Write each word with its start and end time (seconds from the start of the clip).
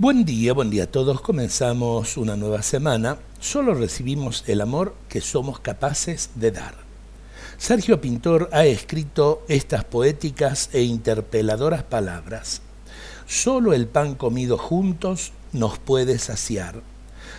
Buen 0.00 0.24
día, 0.24 0.52
buen 0.52 0.70
día 0.70 0.84
a 0.84 0.86
todos. 0.86 1.20
Comenzamos 1.20 2.16
una 2.16 2.36
nueva 2.36 2.62
semana. 2.62 3.18
Solo 3.40 3.74
recibimos 3.74 4.44
el 4.46 4.60
amor 4.60 4.94
que 5.08 5.20
somos 5.20 5.58
capaces 5.58 6.30
de 6.36 6.52
dar. 6.52 6.76
Sergio 7.56 8.00
Pintor 8.00 8.48
ha 8.52 8.64
escrito 8.64 9.42
estas 9.48 9.82
poéticas 9.82 10.70
e 10.72 10.82
interpeladoras 10.82 11.82
palabras. 11.82 12.62
Solo 13.26 13.72
el 13.72 13.88
pan 13.88 14.14
comido 14.14 14.56
juntos 14.56 15.32
nos 15.52 15.80
puede 15.80 16.20
saciar. 16.20 16.80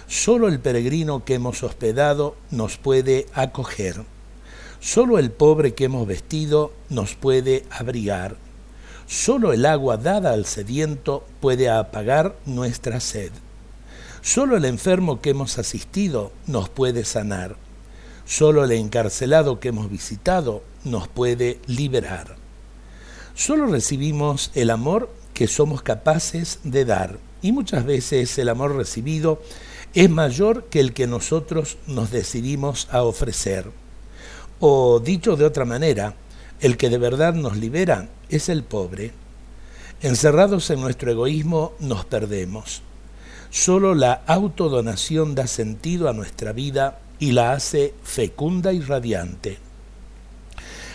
Solo 0.07 0.49
el 0.49 0.59
peregrino 0.59 1.23
que 1.23 1.35
hemos 1.35 1.63
hospedado 1.63 2.35
nos 2.51 2.75
puede 2.75 3.27
acoger. 3.33 4.03
Solo 4.81 5.17
el 5.17 5.31
pobre 5.31 5.75
que 5.75 5.85
hemos 5.85 6.05
vestido 6.05 6.73
nos 6.89 7.15
puede 7.15 7.63
abrigar 7.69 8.35
Solo 9.09 9.53
el 9.53 9.65
agua 9.65 9.97
dada 9.97 10.33
al 10.33 10.45
sediento 10.45 11.25
puede 11.39 11.67
apagar 11.67 12.35
nuestra 12.45 12.99
sed. 12.99 13.31
Solo 14.21 14.55
el 14.55 14.65
enfermo 14.65 15.19
que 15.19 15.31
hemos 15.31 15.57
asistido 15.57 16.31
nos 16.45 16.69
puede 16.69 17.03
sanar. 17.03 17.55
Solo 18.27 18.63
el 18.63 18.71
encarcelado 18.71 19.59
que 19.59 19.69
hemos 19.69 19.89
visitado 19.89 20.61
nos 20.83 21.07
puede 21.07 21.59
liberar. 21.65 22.35
Solo 23.33 23.65
recibimos 23.65 24.51
el 24.53 24.69
amor 24.69 25.09
que 25.33 25.47
somos 25.47 25.81
capaces 25.81 26.59
de 26.63 26.85
dar. 26.85 27.17
Y 27.41 27.51
muchas 27.51 27.85
veces 27.85 28.37
el 28.37 28.47
amor 28.47 28.75
recibido 28.75 29.41
es 29.95 30.07
mayor 30.11 30.65
que 30.65 30.81
el 30.81 30.93
que 30.93 31.07
nosotros 31.07 31.79
nos 31.87 32.11
decidimos 32.11 32.87
a 32.91 33.01
ofrecer. 33.01 33.71
O 34.59 34.99
dicho 34.99 35.35
de 35.35 35.45
otra 35.45 35.65
manera, 35.65 36.13
el 36.59 36.77
que 36.77 36.91
de 36.91 36.99
verdad 36.99 37.33
nos 37.33 37.57
libera 37.57 38.07
es 38.29 38.49
el 38.49 38.63
pobre. 38.63 39.11
Encerrados 40.01 40.69
en 40.69 40.81
nuestro 40.81 41.11
egoísmo 41.11 41.73
nos 41.79 42.05
perdemos. 42.05 42.81
Solo 43.49 43.95
la 43.95 44.13
autodonación 44.27 45.35
da 45.35 45.47
sentido 45.47 46.07
a 46.07 46.13
nuestra 46.13 46.53
vida 46.53 46.99
y 47.19 47.31
la 47.31 47.53
hace 47.53 47.93
fecunda 48.03 48.71
y 48.71 48.79
radiante. 48.79 49.57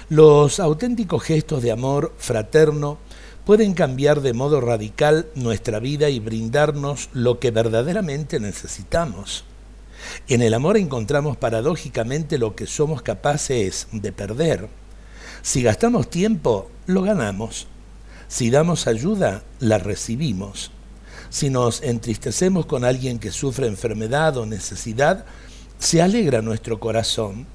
Los 0.09 0.61
auténticos 0.61 1.23
gestos 1.23 1.63
de 1.63 1.73
amor 1.73 2.15
fraterno 2.19 2.99
pueden 3.45 3.75
cambiar 3.75 4.21
de 4.21 4.33
modo 4.33 4.61
radical 4.61 5.27
nuestra 5.35 5.81
vida 5.81 6.09
y 6.09 6.21
brindarnos 6.21 7.11
lo 7.13 7.41
que 7.41 7.51
verdaderamente 7.51 8.41
necesitamos. 8.41 9.45
En 10.29 10.43
el 10.43 10.55
amor 10.55 10.77
encontramos 10.77 11.37
paradójicamente 11.37 12.39
lo 12.39 12.55
que 12.55 12.67
somos 12.67 13.03
capaces 13.03 13.89
de 13.93 14.13
perder 14.13 14.69
si 15.45 15.63
gastamos 15.63 16.09
tiempo, 16.09 16.71
lo 16.87 17.03
ganamos. 17.03 17.67
Si 18.29 18.49
damos 18.49 18.87
ayuda, 18.87 19.43
la 19.61 19.77
recibimos. 19.77 20.71
Si 21.29 21.51
nos 21.51 21.83
entristecemos 21.83 22.65
con 22.65 22.83
alguien 22.83 23.19
que 23.19 23.31
sufre 23.31 23.67
enfermedad 23.67 24.39
o 24.39 24.47
necesidad, 24.47 25.27
se 25.79 26.01
alegra 26.01 26.41
nuestro 26.41 26.81
corazón. 26.81 27.47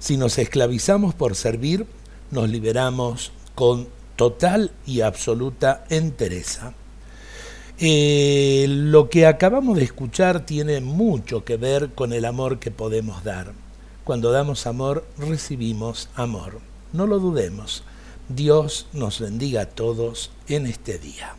Si 0.00 0.16
nos 0.16 0.36
esclavizamos 0.36 1.14
por 1.14 1.36
servir, 1.36 1.86
nos 2.32 2.50
liberamos 2.50 3.30
con 3.54 3.86
total 4.16 4.72
y 4.84 5.02
absoluta 5.02 5.84
entereza. 5.90 6.74
Eh, 7.78 8.66
lo 8.68 9.08
que 9.08 9.26
acabamos 9.26 9.76
de 9.76 9.84
escuchar 9.84 10.44
tiene 10.44 10.80
mucho 10.80 11.44
que 11.44 11.56
ver 11.56 11.90
con 11.94 12.12
el 12.12 12.24
amor 12.24 12.58
que 12.58 12.72
podemos 12.72 13.22
dar. 13.22 13.52
Cuando 14.02 14.32
damos 14.32 14.66
amor, 14.66 15.06
recibimos 15.18 16.08
amor. 16.16 16.58
No 16.92 17.06
lo 17.06 17.18
dudemos. 17.18 17.82
Dios 18.28 18.86
nos 18.92 19.20
bendiga 19.20 19.62
a 19.62 19.66
todos 19.66 20.30
en 20.48 20.66
este 20.66 20.98
día. 20.98 21.36